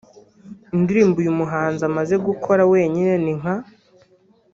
Indirimbo 0.75 1.15
uyu 1.23 1.37
muhanzi 1.39 1.81
amaze 1.89 2.13
gukora 2.27 2.61
wenyine 2.71 3.13
ni 3.23 3.33
nka 3.39 3.55